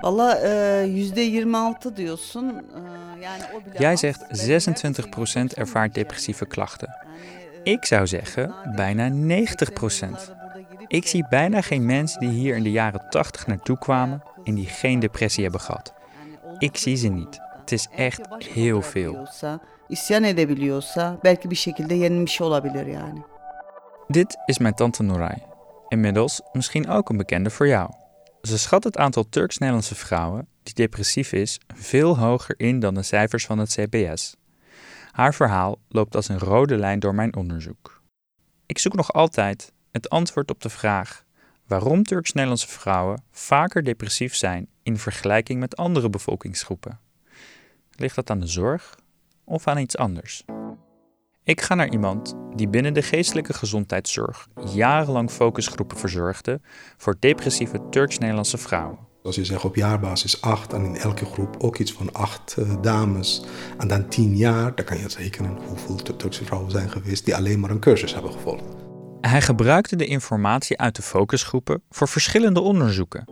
[0.00, 0.38] Valla
[0.86, 2.66] %26 diyorsun.
[3.20, 6.88] Yani o bile Jij zegt Ben her 26% şeyi ervaart depressieve klachten.
[7.64, 10.32] E, Ik zou zeggen bijna 90%.
[10.88, 14.66] Ik zie bijna geen mensen die hier in de jaren 80 naartoe kwamen en die
[14.66, 15.92] geen depressie hebben gehad.
[16.58, 17.40] Ik zie ze niet.
[17.60, 18.20] Het is echt
[18.52, 19.28] heel veel.
[19.88, 23.22] İsyan edebiliyorsa belki bir şekilde yenilmiş olabilir yani.
[24.10, 25.38] Dit is mijn tante Noray.
[25.88, 27.99] Inmiddels misschien ook een bekende voor jou.
[28.42, 33.46] Ze schat het aantal Turks-Nederlandse vrouwen die depressief is veel hoger in dan de cijfers
[33.46, 34.36] van het CBS.
[35.10, 38.02] Haar verhaal loopt als een rode lijn door mijn onderzoek.
[38.66, 41.24] Ik zoek nog altijd het antwoord op de vraag
[41.66, 47.00] waarom Turks-Nederlandse vrouwen vaker depressief zijn in vergelijking met andere bevolkingsgroepen.
[47.90, 48.98] Ligt dat aan de zorg
[49.44, 50.44] of aan iets anders?
[51.50, 56.60] Ik ga naar iemand die binnen de geestelijke gezondheidszorg jarenlang focusgroepen verzorgde
[56.96, 58.98] voor depressieve Turks-Nederlandse vrouwen.
[59.22, 62.82] Als je zegt op jaarbasis acht en in elke groep ook iets van acht eh,
[62.82, 63.44] dames
[63.78, 67.60] en dan tien jaar, dan kan je rekenen hoeveel Turkse vrouwen zijn geweest die alleen
[67.60, 68.64] maar een cursus hebben gevolgd.
[69.20, 73.28] Hij gebruikte de informatie uit de focusgroepen voor verschillende onderzoeken.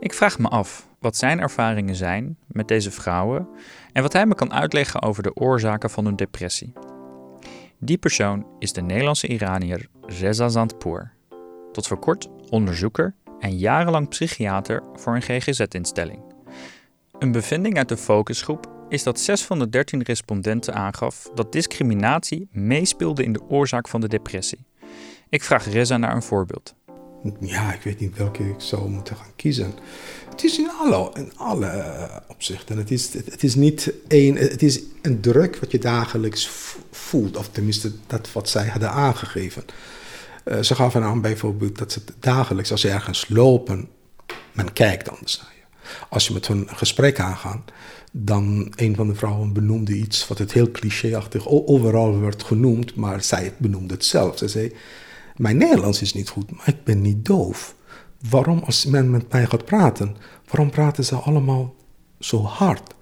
[0.00, 3.48] Ik vraag me af wat zijn ervaringen zijn met deze vrouwen
[3.92, 6.72] en wat hij me kan uitleggen over de oorzaken van hun depressie.
[7.82, 11.12] Die persoon is de Nederlandse Iranier Reza Zandpour.
[11.72, 16.22] Tot voor kort onderzoeker en jarenlang psychiater voor een GGZ-instelling.
[17.18, 22.48] Een bevinding uit de focusgroep is dat 6 van de 13 respondenten aangaf dat discriminatie
[22.50, 24.66] meespeelde in de oorzaak van de depressie.
[25.28, 26.74] Ik vraag Reza naar een voorbeeld.
[27.40, 29.74] Ja, ik weet niet welke ik zou moeten gaan kiezen.
[30.30, 32.78] Het is in alle, in alle eh, opzichten.
[32.78, 36.50] Het is, het, is niet één, het is een druk wat je dagelijks
[36.90, 37.36] voelt.
[37.36, 39.64] Of tenminste, dat wat zij hadden aangegeven.
[40.44, 43.88] Eh, ze gaven aan bijvoorbeeld dat ze dagelijks, als ze ergens lopen,
[44.52, 45.88] men kijkt anders naar je.
[46.08, 47.72] Als je met hun gesprek aangaat,
[48.12, 53.24] dan een van de vrouwen benoemde iets wat het heel clichéachtig overal werd genoemd, maar
[53.24, 54.38] zij benoemde het zelf.
[54.38, 54.72] Ze zei,
[55.40, 57.74] mijn Nederlands is niet goed, maar ik ben niet doof.
[58.30, 61.74] Waarom als men met mij gaat praten, waarom praten ze allemaal
[62.18, 62.94] zo hard?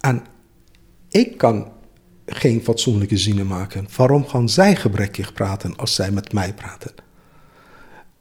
[0.00, 0.22] En
[1.08, 1.72] ik kan
[2.26, 3.88] geen fatsoenlijke zinnen maken.
[3.96, 6.92] Waarom gaan zij gebrekkig praten als zij met mij praten?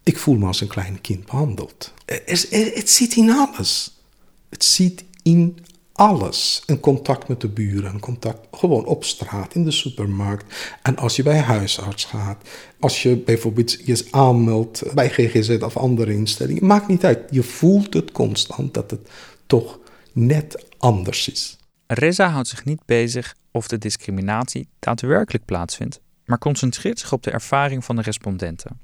[0.04, 1.94] Ik voel me als een klein kind behandeld.
[2.26, 4.02] Is- er- Het zit in alles.
[4.50, 5.58] Het zit in
[6.02, 6.64] alles.
[6.66, 10.78] Een contact met de buren, een contact gewoon op straat, in de supermarkt.
[10.82, 16.14] En als je bij huisarts gaat, als je bijvoorbeeld je aanmeldt bij GGZ of andere
[16.14, 17.20] instellingen, maakt niet uit.
[17.30, 19.10] Je voelt het constant dat het
[19.48, 19.80] toch
[20.12, 21.58] net anders is.
[21.88, 27.32] Reza houdt zich niet bezig of de discriminatie daadwerkelijk plaatsvindt, maar concentreert zich op de
[27.32, 28.80] ervaring van de respondenten.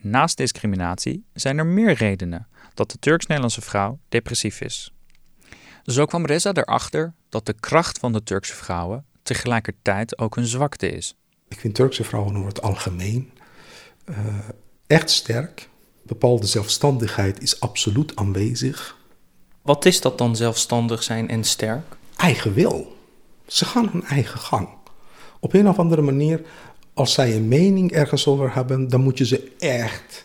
[0.00, 4.92] Naast discriminatie zijn er meer redenen dat de Turks-Nederlandse vrouw depressief is.
[5.88, 10.90] Zo kwam Reza erachter dat de kracht van de Turkse vrouwen tegelijkertijd ook een zwakte
[10.90, 11.14] is.
[11.48, 13.30] Ik vind Turkse vrouwen over het algemeen
[14.04, 14.16] eh,
[14.86, 15.68] echt sterk.
[16.02, 18.96] Bepaalde zelfstandigheid is absoluut aanwezig.
[19.62, 21.96] Wat is dat dan zelfstandig zijn en sterk?
[22.16, 22.96] Eigen wil.
[23.46, 24.68] Ze gaan hun eigen gang.
[25.40, 26.42] Op een of andere manier,
[26.94, 30.24] als zij een mening ergens over hebben, dan moet je ze echt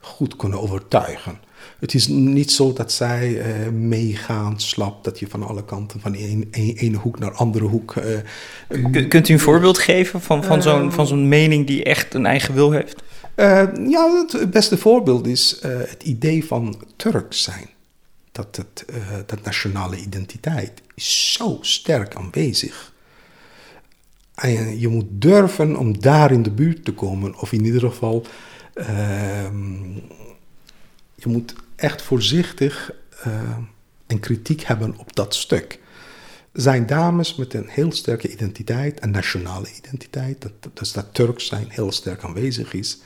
[0.00, 1.40] goed kunnen overtuigen.
[1.82, 6.14] Het is niet zo dat zij eh, meegaan, slap, dat je van alle kanten, van
[6.14, 7.96] een, een, ene hoek naar andere hoek.
[7.96, 12.26] eh, kunt u een voorbeeld geven van, van zo'n van zo'n mening die echt een
[12.26, 13.02] eigen wil heeft?
[13.34, 17.68] Eh, ja, het beste voorbeeld is het idee van Turk zijn.
[18.32, 18.84] Dat, het,
[19.26, 22.92] dat nationale identiteit is zo sterk aanwezig.
[24.34, 27.40] En je moet durven om daar in de buurt te komen.
[27.40, 28.26] Of in ieder geval,
[28.74, 29.94] ehm,
[31.14, 33.32] je moet echt voorzichtig eh,
[34.06, 35.78] en kritiek hebben op dat stuk.
[36.52, 41.66] Zijn dames met een heel sterke identiteit, een nationale identiteit, dat, dus dat Turk zijn
[41.68, 42.98] heel sterk aanwezig is.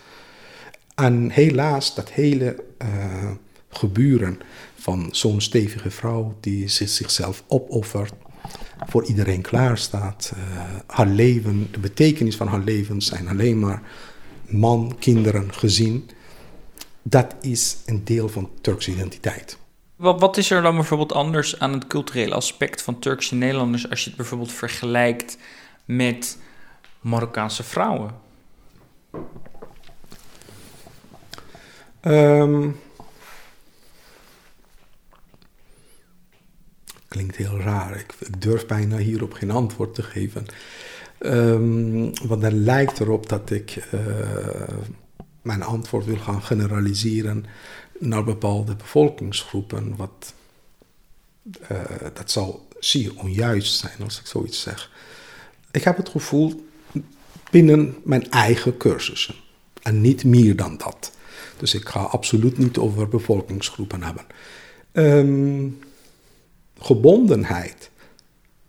[0.95, 3.31] En helaas, dat hele eh,
[3.69, 4.39] gebeuren
[4.79, 8.13] van zo'n stevige vrouw die zich- zichzelf opoffert,
[8.87, 10.33] voor iedereen klaarstaat.
[10.35, 13.83] eh haar leven, de betekenis van haar leven zijn alleen maar
[14.49, 16.11] man, kinderen, gezin.
[17.09, 19.59] Dat is een deel van Turkse identiteit.
[19.97, 24.01] Wat, wat is er dan bijvoorbeeld anders aan het culturele aspect van Turkse Nederlanders als
[24.01, 25.39] je het bijvoorbeeld vergelijkt
[25.85, 26.39] met
[27.01, 28.11] Marokkaanse vrouwen?
[32.01, 32.69] Ehm,
[37.09, 37.99] klinkt heel raar.
[37.99, 40.47] Ik, ik durf bijna hierop geen antwoord te geven.
[41.19, 44.01] Ehm, want het lijkt erop dat ik eh,
[45.47, 47.47] mijn antwoord wil gaan generaliseren
[47.99, 50.35] naar bepaalde bevolkingsgroepen, wat,
[51.71, 51.81] uh,
[52.15, 54.91] dat zou zeer onjuist zijn als ik zoiets zeg.
[55.71, 56.67] Ik heb het gevoel
[57.51, 59.35] binnen mijn eigen cursussen
[59.83, 61.13] en niet meer dan dat.
[61.57, 64.27] Dus ik ga absoluut niet over bevolkingsgroepen hebben.
[64.93, 65.79] Um,
[66.79, 67.91] gebondenheid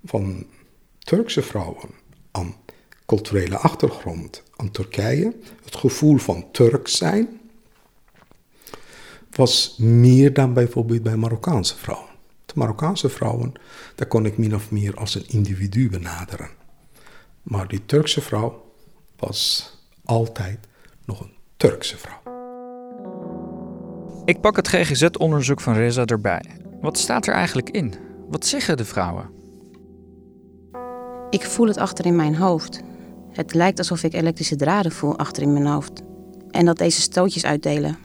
[0.05, 0.45] van
[0.99, 1.89] Turkse vrouwen
[2.31, 2.55] aan
[3.07, 7.39] culturele achtergrond, aan Turkije, het gevoel van Turk zijn,
[9.31, 12.09] was meer dan bijvoorbeeld bij Marokkaanse vrouwen.
[12.45, 13.53] De Marokkaanse vrouwen,
[13.95, 16.49] daar kon ik min of meer als een individu benaderen.
[17.43, 18.71] Maar die Turkse vrouw
[19.17, 19.71] was
[20.05, 20.59] altijd
[21.05, 22.21] nog een Turkse vrouw.
[24.25, 26.45] Ik pak het GGZ-onderzoek van Reza erbij.
[26.81, 27.93] Wat staat er eigenlijk in?
[28.29, 29.29] Wat zeggen de vrouwen?
[31.29, 32.81] Ik voel het achter in mijn hoofd.
[33.37, 36.01] Het lijkt alsof ik elektrische draden voel achter in mijn hoofd.
[36.51, 37.97] En dat deze stootjes uitdelen.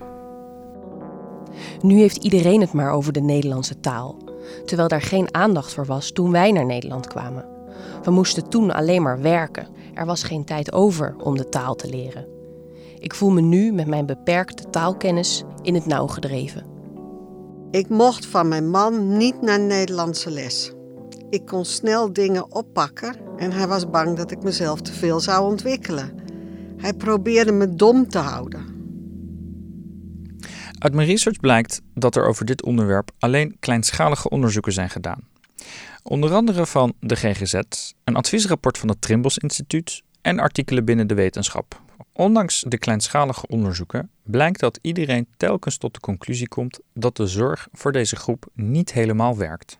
[1.80, 4.16] Nu heeft iedereen het maar over de Nederlandse taal.
[4.64, 7.44] Terwijl daar geen aandacht voor was toen wij naar Nederland kwamen.
[8.02, 9.66] We moesten toen alleen maar werken.
[9.94, 12.26] Er was geen tijd over om de taal te leren.
[12.98, 16.66] Ik voel me nu met mijn beperkte taalkennis in het nauw gedreven.
[17.70, 20.72] Ik mocht van mijn man niet naar Nederlandse les.
[21.32, 25.50] Ik kon snel dingen oppakken en hij was bang dat ik mezelf te veel zou
[25.50, 26.14] ontwikkelen.
[26.76, 28.66] Hij probeerde me dom te houden.
[30.78, 35.28] Uit mijn research blijkt dat er over dit onderwerp alleen kleinschalige onderzoeken zijn gedaan.
[36.02, 37.60] Onder andere van de GGZ,
[38.04, 41.80] een adviesrapport van het Trimbos Instituut en artikelen binnen de wetenschap.
[42.12, 47.68] Ondanks de kleinschalige onderzoeken blijkt dat iedereen telkens tot de conclusie komt dat de zorg
[47.72, 49.78] voor deze groep niet helemaal werkt.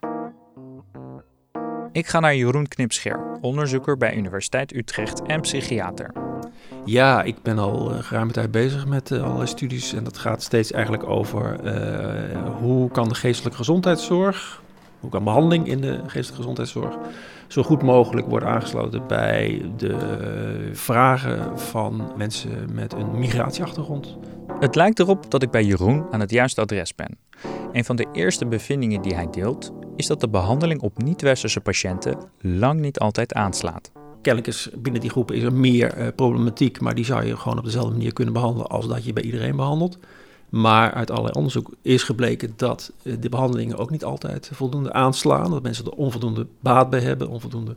[1.93, 6.11] Ik ga naar Jeroen Knipscheer, onderzoeker bij Universiteit Utrecht en psychiater.
[6.85, 10.43] Ja, ik ben al uh, geruime tijd bezig met uh, allerlei studies en dat gaat
[10.43, 14.61] steeds eigenlijk over uh, hoe kan de geestelijke gezondheidszorg,
[15.03, 16.97] hoe kan behandeling in de geestelijke gezondheidszorg
[17.47, 19.97] zo goed mogelijk worden aangesloten bij de
[20.73, 24.17] vragen van mensen met een migratieachtergrond.
[24.59, 27.17] Het lijkt erop dat ik bij Jeroen aan het juiste adres ben.
[27.71, 32.17] Een van de eerste bevindingen die hij deelt is dat de behandeling op niet-westerse patiënten
[32.41, 33.91] lang niet altijd aanslaat.
[34.21, 37.57] Kennelijk is binnen die groepen is er meer uh, problematiek, maar die zou je gewoon
[37.57, 39.97] op dezelfde manier kunnen behandelen als dat je bij iedereen behandelt.
[40.53, 45.51] Maar uit allerlei onderzoek is gebleken dat uh, de behandelingen ook niet altijd voldoende aanslaan.
[45.51, 47.75] Dat mensen er onvoldoende baat bij hebben, onvoldoende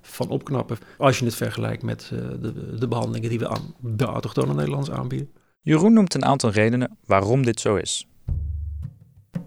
[0.00, 0.78] van opknappen.
[0.98, 4.90] Als je het vergelijkt met uh, de, de, behandelingen die we aan de autochtone Nederlanders
[4.90, 5.30] aanbieden.
[5.60, 8.06] Jeroen noemt een aantal redenen waarom dit zo is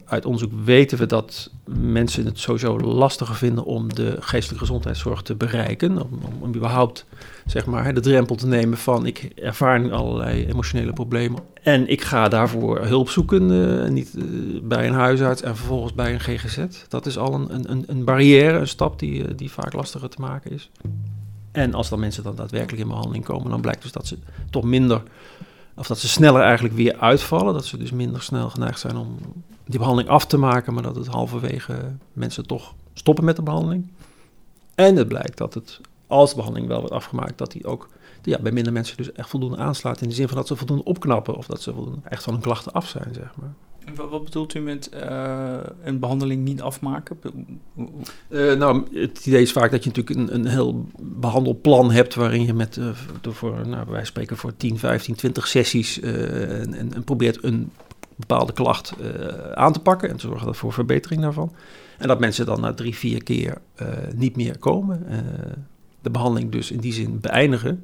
[0.05, 5.35] uit onderzoek weten we dat mensen het sowieso lastiger vinden om de geestelijke gezondheidszorg te
[5.35, 6.01] bereiken.
[6.01, 7.05] Om, om, überhaupt
[7.45, 11.41] zeg maar, de drempel te nemen van ik ervaar nu allerlei emotionele problemen.
[11.61, 14.23] En ik ga daarvoor hulp zoeken, uh, niet uh,
[14.63, 16.65] bij een huisarts en vervolgens bij een GGZ.
[16.87, 20.21] Dat is al een, een, een barrière, een stap die, uh, die vaak lastiger te
[20.21, 20.69] maken is.
[21.51, 24.17] En als dan mensen dan daadwerkelijk in behandeling komen, dan blijkt dus dat ze
[24.49, 25.01] toch minder
[25.75, 27.53] of dat ze sneller eigenlijk weer uitvallen.
[27.53, 29.17] Dat ze dus minder snel geneigd zijn om
[29.65, 33.91] die behandeling af te maken, maar dat het halverwege mensen toch stoppen met de behandeling.
[34.75, 37.89] En het blijkt dat het, als de behandeling wel wordt afgemaakt, dat die ook
[38.21, 40.01] ja, bij minder mensen dus echt voldoende aanslaat.
[40.01, 42.41] In de zin van dat ze voldoende opknappen of dat ze voldoende echt van hun
[42.41, 43.53] klachten af zijn, zeg maar.
[43.95, 47.17] Wat, wat bedoelt u met uh, een behandeling niet afmaken?
[48.29, 52.45] Uh, nou, het idee is vaak dat je natuurlijk een, een heel behandelplan hebt waarin
[52.45, 52.89] je met, uh,
[53.21, 57.71] voor, nou, wij spreken voor 10, 15, 20 sessies en, en, en, probeert een
[58.15, 58.93] bepaalde klacht
[59.53, 61.53] aan te pakken en te zorgen voor verbetering daarvan.
[61.97, 63.57] En dat mensen dan na drie, vier keer
[64.15, 65.05] niet meer komen.
[66.01, 67.83] de behandeling dus in die zin beëindigen.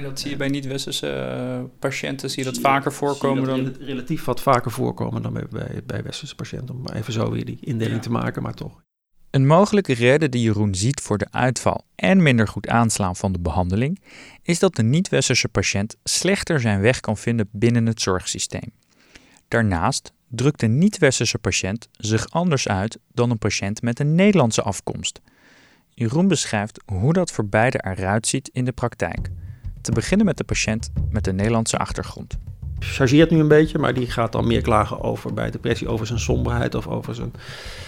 [0.00, 3.74] En dat zie je bij niet-westerse uh, patiënten, zie je dat vaker voorkomen dan...
[3.80, 7.58] Relatief wat vaker voorkomen dan bij, bij, bij westerse patiënten, om even zo weer die
[7.60, 8.02] indeling ja.
[8.02, 8.82] te maken, maar toch.
[9.30, 13.38] Een mogelijke reden die Jeroen ziet voor de uitval en minder goed aanslaan van de
[13.38, 14.00] behandeling,
[14.42, 18.72] is dat de niet-westerse patiënt slechter zijn weg kan vinden binnen het zorgsysteem.
[19.48, 25.20] Daarnaast drukt de niet-westerse patiënt zich anders uit dan een patiënt met een Nederlandse afkomst.
[25.88, 29.30] Jeroen beschrijft hoe dat voor beide eruit ziet in de praktijk.
[29.80, 32.38] Te beginnen met de patiënt met een Nederlandse achtergrond.
[32.78, 36.18] Chargeert nu een beetje, maar die gaat dan meer klagen over bij depressie, over zijn
[36.18, 37.32] somberheid of over zijn,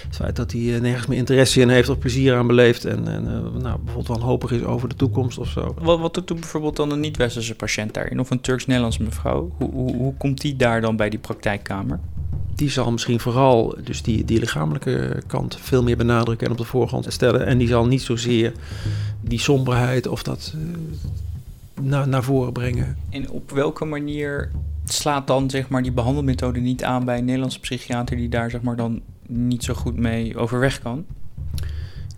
[0.06, 3.24] het feit dat hij nergens meer interesse in heeft of plezier aan beleeft en, en
[3.24, 5.74] uh, nou, bijvoorbeeld wanhopig is over de toekomst of zo.
[5.80, 9.52] Wat, wat doet bijvoorbeeld dan een niet-westerse patiënt daarin of een Turks-Nederlandse mevrouw?
[9.56, 12.00] Hoe, hoe, hoe komt die daar dan bij die praktijkkamer?
[12.54, 16.64] die zal misschien vooral dus die, die lichamelijke kant veel meer benadrukken en op de
[16.64, 17.46] voorgrond stellen.
[17.46, 18.52] En die zal niet zozeer
[19.20, 20.62] die somberheid of dat, uh,
[21.80, 22.96] naar, naar voren brengen.
[23.10, 24.50] En op welke manier
[24.84, 28.62] slaat dan zeg maar die behandelmethode niet aan bij een Nederlandse psychiater die daar zeg
[28.62, 31.04] maar dan niet zo goed mee overweg kan?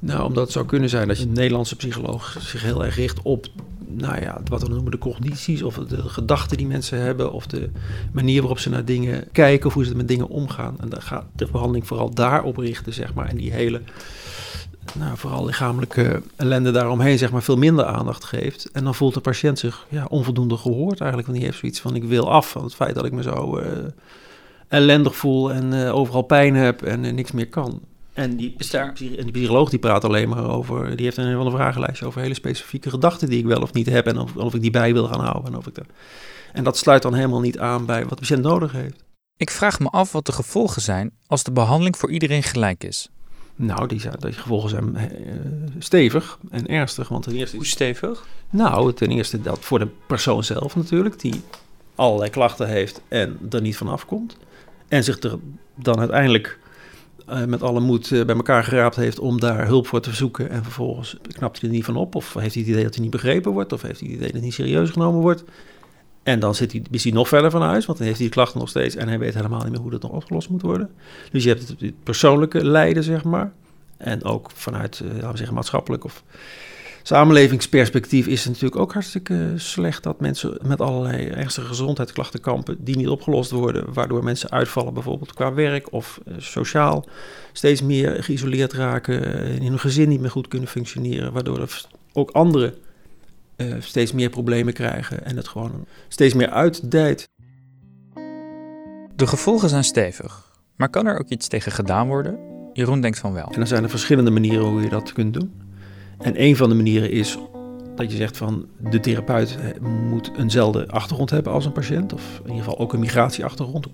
[0.04, 3.22] Nou, omdat het zou kunnen zijn dat je een Nederlandse psycholoog zich heel erg richt
[3.22, 3.46] op,
[3.86, 7.70] nou ja, wat we noemen de cognities, of de gedachten die mensen hebben, of de
[8.12, 10.76] manier waarop ze naar dingen kijken, of hoe ze met dingen omgaan.
[10.80, 13.28] En daar gaat de behandeling vooral daarop richten, zeg maar.
[13.28, 13.80] En die hele,
[14.94, 18.70] nou, vooral lichamelijke ellende daaromheen, zeg maar, veel minder aandacht geeft.
[18.72, 21.94] En dan voelt de patiënt zich ja, onvoldoende gehoord eigenlijk, want die heeft zoiets van,
[21.94, 23.66] ik wil af van het feit dat ik me zo uh,
[24.68, 27.80] ellendig voel en uh, overal pijn heb en uh, niks meer kan.
[28.12, 31.44] En die, psy- en die psycholoog die praat alleen maar over, die heeft een van
[31.44, 34.54] de vragenlijstje over hele specifieke gedachten die ik wel of niet heb en of, of
[34.54, 35.52] ik die bij wil gaan houden.
[35.52, 35.86] En, of ik dat,
[36.52, 39.04] en dat sluit dan helemaal niet aan bij wat de patiënt nodig heeft.
[39.36, 43.08] Ik vraag me af wat de gevolgen zijn als de behandeling voor iedereen gelijk is.
[43.56, 45.08] Nou, die, die gevolgen zijn eh,
[45.78, 47.08] stevig en ernstig.
[47.08, 48.26] Want ten eerste Hoe stevig?
[48.50, 51.42] nou, ten eerste dat voor de persoon zelf natuurlijk, die
[51.94, 54.36] allerlei klachten heeft en er niet van afkomt.
[54.88, 55.38] En zich er
[55.74, 56.58] dan uiteindelijk
[57.26, 60.50] eh, met alle moed eh, bij elkaar geraapt heeft om daar hulp voor te zoeken.
[60.50, 62.14] En vervolgens knapt hij er niet van op.
[62.14, 63.72] Of heeft hij het idee dat hij niet begrepen wordt.
[63.72, 65.44] Of heeft hij het idee dat hij niet serieus genomen wordt.
[66.24, 68.36] En dan zit hij, is hij nog verder van huis, want dan heeft hij die
[68.36, 68.96] klachten nog steeds.
[68.96, 70.90] En hij weet helemaal niet meer hoe dat nog opgelost moet worden.
[71.30, 73.52] Dus je hebt het, persoonlijke lijden, zeg maar.
[73.96, 76.22] En ook vanuit, eh, laten we zeggen, maatschappelijk of
[77.02, 82.96] samenlevingsperspectief is het natuurlijk ook hartstikke slecht dat mensen met allerlei ernstige gezondheidsklachten kampen die
[82.96, 87.08] niet opgelost worden, waardoor mensen uitvallen bijvoorbeeld qua werk of eh, sociaal
[87.52, 91.84] steeds meer geïsoleerd raken, eh, in hun gezin niet meer goed kunnen functioneren, waardoor er
[92.12, 92.74] ook anderen
[93.56, 97.28] eh, steeds meer problemen krijgen en het gewoon steeds meer uitdijt.
[99.16, 102.38] De gevolgen zijn stevig, maar kan er ook iets tegen gedaan worden?
[102.72, 103.46] Jeroen denkt van wel.
[103.46, 105.52] En dan zijn er verschillende manieren hoe je dat kunt doen.
[106.18, 107.38] En een van de manieren is
[107.94, 112.38] dat je zegt van de therapeut eh, moet eenzelfde achtergrond hebben als een patiënt, of
[112.38, 113.86] in ieder geval ook een migratieachtergrond.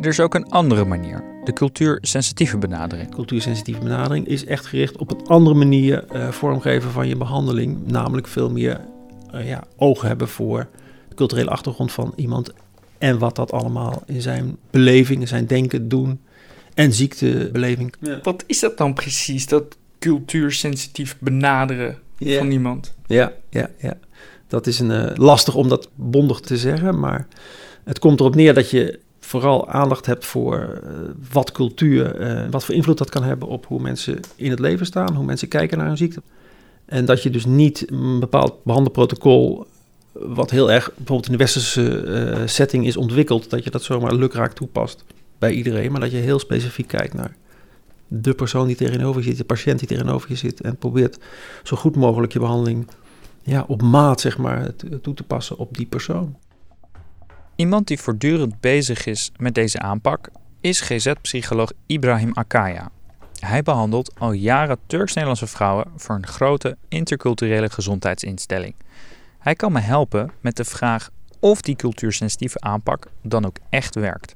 [0.00, 3.10] Er is ook een andere manier, de cultuursensitieve benadering.
[3.10, 8.26] Cultuursensitieve benadering is echt gericht op een andere manier eh, vormgeven van je behandeling, namelijk
[8.26, 8.80] veel meer
[9.42, 10.66] ja, oog hebben voor
[11.08, 12.52] de culturele achtergrond van iemand
[12.98, 16.20] en wat dat allemaal in zijn beleving, in zijn denken, doen
[16.74, 17.94] en ziektebeleving.
[18.22, 22.94] Wat is dat dan precies, dat cultuursensitief benaderen van iemand?
[23.06, 23.96] Ja, ja, ja.
[24.48, 27.26] Dat is een, eh, lastig om dat bondig te zeggen, maar
[27.84, 30.90] het komt erop neer dat je vooral aandacht hebt voor eh,
[31.32, 34.86] wat cultuur, eh, wat voor invloed dat kan hebben op hoe mensen in het leven
[34.86, 36.22] staan, hoe mensen kijken naar hun ziekte.
[36.86, 39.66] En dat je dus niet een bepaald behandelprotocol,
[40.12, 44.14] wat heel erg bijvoorbeeld in de westerse eh, setting is ontwikkeld, dat je dat zomaar
[44.14, 45.04] lukraak toepast
[45.38, 47.36] bij iedereen, maar dat je heel specifiek kijkt naar
[48.08, 51.18] de persoon die tegenover je zit, de patiënt die tegenover je zit en probeert
[51.62, 52.86] zo goed mogelijk je behandeling
[53.42, 54.70] ja, op maat zeg maar,
[55.02, 56.36] toe te passen op die persoon.
[57.56, 60.28] Iemand die voortdurend bezig is met deze aanpak
[60.60, 62.90] is GZ-psycholoog Ibrahim Akaya.
[63.44, 68.74] Hij behandelt al jaren Turks-Nederlandse vrouwen voor een grote interculturele gezondheidsinstelling.
[69.38, 71.10] Hij kan me helpen met de vraag
[71.40, 74.34] of die cultuursensitieve aanpak dan ook echt werkt.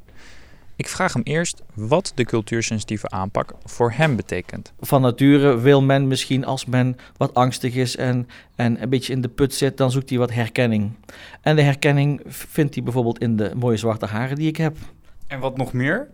[0.76, 4.72] Ik vraag hem eerst wat de cultuursensitieve aanpak voor hem betekent.
[4.80, 9.20] van nature wil men misschien als men wat angstig is en, en een beetje in
[9.20, 10.92] de put zit, dan zoekt hij wat herkenning.
[11.40, 14.76] En de herkenning vindt hij bijvoorbeeld in de mooie zwarte haren die ik heb.
[15.26, 16.08] En wat nog meer?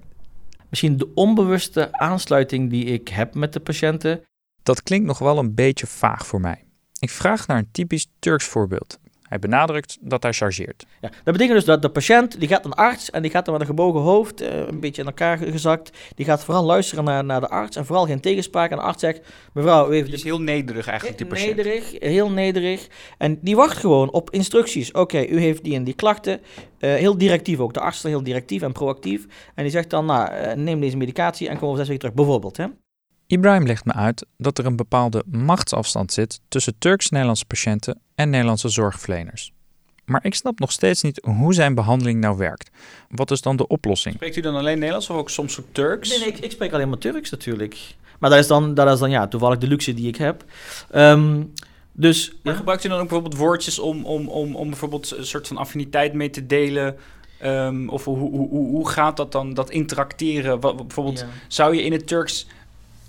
[0.75, 4.23] Misschien de onbewuste aansluiting die ik heb met de patiënten.
[4.63, 6.65] Dat klinkt nog wel een beetje vaag voor mij.
[6.99, 8.99] Ik vraag naar een typisch Turks voorbeeld.
[9.29, 10.87] Hij benadrukt dat hij chargeert.
[11.01, 13.45] Ja, dat betekent dus dat de patiënt die gaat naar een arts en die gaat
[13.45, 15.99] dan met een gebogen hoofd, eh, een beetje in elkaar gezakt.
[16.15, 18.71] Die gaat vooral luisteren naar, naar de arts en vooral geen tegenspraak.
[18.71, 19.21] En de arts zegt,
[19.53, 21.57] mevrouw, u heeft Die is heel nederig eigenlijk, die patiënt.
[21.57, 22.87] Nederig, heel nederig.
[23.19, 24.93] En die wacht gewoon op instructies.
[24.93, 26.41] Oké, u heeft die en die klachten.
[26.79, 27.75] Eh, heel directief ook.
[27.75, 29.27] De arts is heel directief en proactief.
[29.55, 32.15] En die zegt dan, nou, eh, neem deze medicatie en kom over zes weken terug,
[32.15, 32.57] bijvoorbeeld.
[32.57, 32.67] Hè?
[33.27, 38.69] Ibrahim legt me uit dat er een bepaalde machtsafstand zit tussen Turks-Nederlandse patiënten en Nederlandse
[38.69, 39.53] zorgverleners.
[40.05, 42.71] Maar ik snap nog steeds niet hoe zijn behandeling nou werkt.
[43.09, 44.15] Wat is dan de oplossing?
[44.15, 46.09] Spreekt u dan alleen Nederlands of ook soms ook Turks?
[46.09, 47.95] Nee, nee, ik, ik spreek alleen maar Turks natuurlijk.
[48.19, 50.45] Maar dat is dan, dat is dan ja, toevallig de luxe die ik heb.
[50.91, 51.43] Ehm,
[51.93, 52.59] dus Maar ja.
[52.59, 56.13] gebruikt u dan ook bijvoorbeeld woordjes om, om, om, om bijvoorbeeld een soort van affiniteit
[56.13, 56.97] mee te delen?
[57.39, 60.61] Ehm, of hoe, hoe, hoe, hoe gaat dat dan, dat interacteren?
[60.61, 61.27] Wat, bijvoorbeeld, Ja.
[61.49, 62.47] zou je in het Turks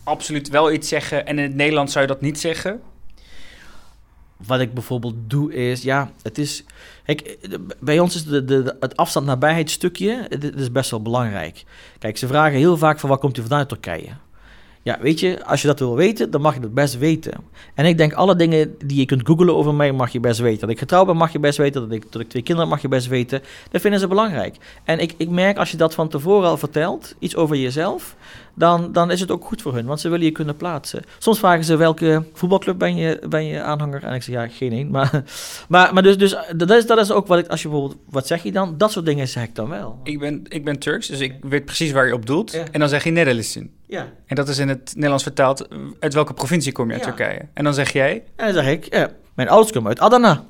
[0.05, 2.81] absoluut wel iets zeggen en in het Nederlands zou je dat niet zeggen?
[4.37, 6.63] Wat ik bijvoorbeeld doe is, ja, het is...
[7.05, 7.37] Kijk,
[7.79, 11.63] bij ons is de, de, het afstand-nabijheidsstukje, het is best wel belangrijk.
[11.99, 14.09] Kijk, ze vragen heel vaak van waar komt u vandaan uit Turkije?
[14.85, 17.33] Ja, weet je, als je dat wil weten, dan mag je dat best weten.
[17.73, 20.59] En ik denk, alle dingen die je kunt googlen over mij, mag je best weten.
[20.59, 21.81] Dat ik getrouwd ben, mag je best weten.
[21.81, 23.41] Dat ik, dat ik twee kinderen heb, mag je best weten.
[23.71, 24.55] Dat vinden ze belangrijk.
[24.83, 28.15] En ik, ik merk, als je dat van tevoren al vertelt, iets over jezelf,
[28.53, 31.03] dan, dan is het ook goed voor hun, want ze willen je kunnen plaatsen.
[31.17, 34.03] Soms vragen ze welke voetbalclub ben je, ben je aanhanger?
[34.03, 34.89] En ik zeg ja, geen één.
[34.89, 35.11] Maar,
[35.67, 38.27] maar, maar dus, dus dat, is, dat is ook wat ik, als je bijvoorbeeld, wat
[38.27, 38.77] zeg je dan?
[38.77, 39.99] Dat soort dingen zeg ik dan wel.
[40.03, 42.51] Ik ben, ik ben Turks, dus ik weet precies waar je op doelt.
[42.51, 42.63] Ja.
[42.71, 43.74] En dan zeg je Nerelisin.
[43.87, 44.07] Ja.
[44.25, 45.67] En dat is in het Nederlands vertaald,
[45.99, 47.07] uit welke provincie kom je uit Ja.
[47.13, 47.41] Turkije?
[47.53, 50.43] En dan zeg jij, En dan zeg ik, ja, mijn ouders komen uit Adana.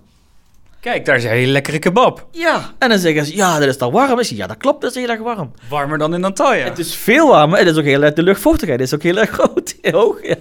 [0.80, 2.28] kijk, daar is een hele lekkere kebab.
[2.32, 2.74] Ja.
[2.80, 4.24] En dan zeggen ze, ja, dat is toch warm?
[4.24, 5.52] Zeg, ja, dat klopt, dat is heel erg warm.
[5.70, 6.64] Warmer dan in Antalya.
[6.64, 9.18] Het is veel warmer en het is ook heel erg, de luchtvochtigheid is ook heel
[9.18, 10.28] erg groot, heel hoog.
[10.28, 10.36] Ja.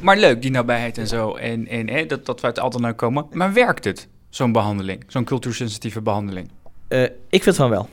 [0.00, 1.34] Maar leuk, die nabijheid en zo.
[1.34, 3.26] En, en hè, dat, dat we uit Altenaar komen.
[3.32, 5.04] Maar werkt het, zo'n behandeling?
[5.06, 6.50] Zo'n cultuursensitieve behandeling?
[6.88, 7.88] Eh, ik vind van wel.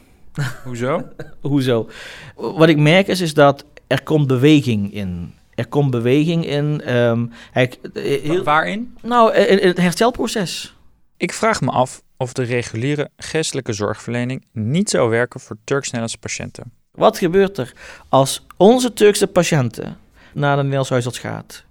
[0.64, 1.04] Hoezo?
[1.42, 1.90] Hoezo?
[2.36, 5.34] Wat ik merk is, is dat er komt beweging in.
[5.56, 6.82] Er komt beweging in.
[6.82, 8.98] ehm, hij- eh, heel, Waarin?
[9.02, 10.76] nou, in, in het herstelproces.
[11.18, 16.72] Ik vraag me af of de reguliere geestelijke zorgverlening niet zou werken voor Turks-Nederlandse patiënten.
[16.92, 17.74] Wat gebeurt er
[18.10, 19.98] als onze Turkse patiënten
[20.34, 21.64] naar de Nederlandse huisarts gaat?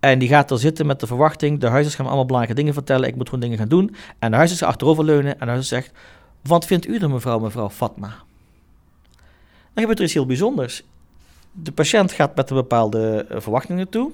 [0.00, 2.74] En die gaat er zitten met de verwachting, de huisarts gaat me allemaal belangrijke dingen
[2.74, 3.94] vertellen, ik moet gewoon dingen gaan doen.
[4.18, 5.90] En de huisarts gaat achteroverleunen en de huisarts zegt,
[6.42, 8.14] wat vindt u er mevrouw, mevrouw Fatma?
[9.74, 10.82] Dan gebeurt er iets heel bijzonders.
[11.52, 14.10] De patiënt gaat met een bepaalde eh, verwachting naartoe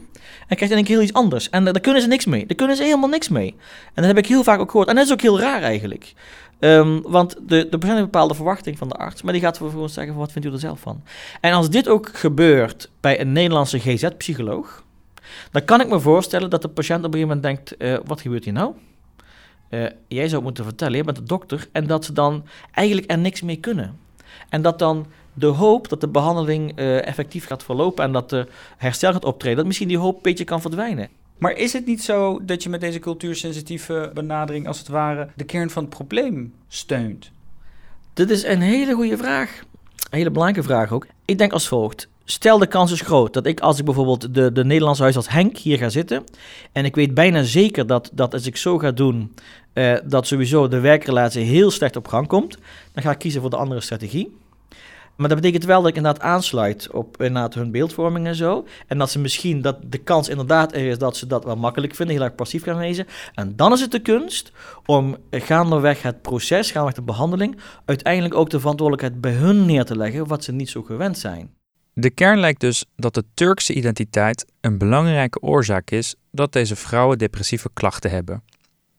[0.49, 1.51] en krijgt in keer heel iets anders.
[1.51, 2.47] En daar daar kunnen ze niks mee.
[2.47, 3.55] Daar kunnen ze helemaal niks mee.
[3.85, 4.89] En dat heb ik heel vaak ook gehoord.
[4.89, 6.15] En dat is ook heel raar eigenlijk.
[6.59, 9.57] Ehm, want de, de patiënt heeft een bepaalde verwachting van de arts, maar die gaat
[9.57, 11.03] vervolgens zeggen wat vindt u er zelf van.
[11.41, 14.85] En als dit ook gebeurt bij een Nederlandse GZ-psycholoog,
[15.51, 18.21] dan kan ik me voorstellen dat de patiënt op een gegeven moment denkt, eh, wat
[18.21, 18.75] gebeurt hier nou?
[19.69, 23.19] Eh, jij zou moeten vertellen, jij bent de dokter, en dat ze dan eigenlijk er
[23.19, 23.99] niks mee kunnen.
[24.49, 28.47] En dat dan de hoop dat de behandeling eh, effectief gaat verlopen en dat de
[28.77, 31.09] herstel gaat optreden, dat misschien die hoop een beetje kan verdwijnen.
[31.39, 35.45] Maar is het niet zo dat je met deze cultuursensitieve benadering, als het ware, de
[35.45, 37.31] kern van het probleem steunt?
[38.13, 39.61] Dit is een hele goede vraag.
[40.11, 41.07] Een hele belangrijke vraag ook.
[41.25, 42.09] Ik denk als volgt.
[42.29, 45.59] Stel de kans is groot dat ik als ik bijvoorbeeld de, de Nederlandse huisarts Henk
[45.59, 46.25] hier ga zitten.
[46.73, 49.35] En ik weet bijna zeker dat, dat als ik zo ga doen,
[49.73, 52.59] eh, dat sowieso de werkrelatie heel slecht op gang komt.
[52.93, 54.37] Dan ga ik kiezen voor de andere strategie.
[55.17, 58.67] Maar dat betekent wel dat ik inderdaad aansluit op inderdaad hun beeldvorming en zo.
[58.87, 61.95] En dat ze misschien, dat de kans inderdaad er is dat ze dat wel makkelijk
[61.95, 63.07] vinden, heel erg passief gaan wezen.
[63.35, 64.53] En dan is het de kunst
[64.87, 69.97] om gaandeweg het proces, gaandeweg de behandeling, uiteindelijk ook de verantwoordelijkheid bij hun neer te
[69.97, 71.55] leggen, wat ze niet zo gewend zijn.
[71.99, 77.19] De kern lijkt dus dat de Turkse identiteit een belangrijke oorzaak is dat deze vrouwen
[77.19, 78.43] depressieve klachten hebben.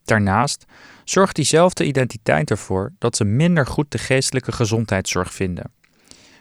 [0.04, 0.66] Daarnaast
[1.04, 5.72] zorgt diezelfde identiteit ervoor dat ze minder goed de geestelijke gezondheidszorg vinden.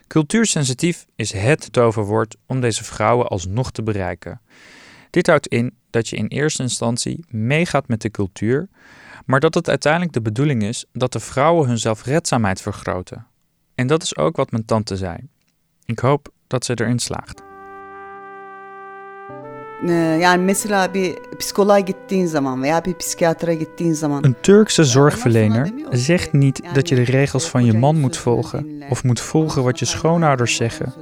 [0.06, 4.40] Cultuursensitief is het toverwoord om deze vrouwen alsnog te bereiken.
[5.10, 8.68] Dit houdt in dat je in eerste instantie meegaat met de cultuur,
[9.24, 13.26] maar dat het uiteindelijk de bedoeling is dat de vrouwen hun zelfredzaamheid vergroten.
[13.74, 15.16] En dat is ook wat mijn tante zei.
[15.84, 17.42] Ik hoop dat ze erin slaagt.
[19.88, 25.70] Ee, yani mesela bir psikoloğa gittiğin zaman veya bir psikiyatra gittiğin zaman Een Turkse zorgverlener
[25.92, 29.78] zegt niet dat je de regels van je man moet volgen of moet volgen wat
[29.78, 30.92] je schoonouders zeggen.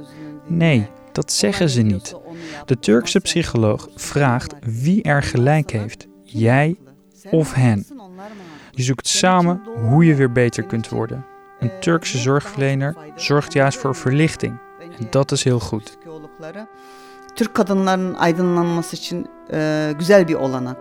[0.47, 2.15] Nee, dat zeggen ze niet.
[2.65, 6.75] De Turkse psycholoog vraagt wie er gelijk heeft, jij
[7.31, 7.85] of hen.
[8.71, 11.25] Je zoekt samen hoe je weer beter kunt worden.
[11.59, 14.64] Een Turkse zorgverlener zorgt juist voor verlichting.
[14.99, 15.83] En dat is heel goed.
[17.35, 20.77] Türk kadınların aydınlanması için e, güzel bir olanak.